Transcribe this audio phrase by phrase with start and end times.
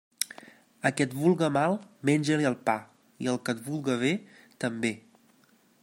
[0.89, 1.75] A qui et vulga mal,
[2.09, 2.75] menja-li el pa,
[3.27, 4.15] i al que et vulga bé,
[4.67, 4.93] també.